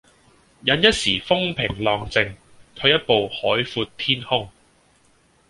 [0.63, 2.33] 忍一時風平浪靜，
[2.75, 4.49] 退一步海闊天空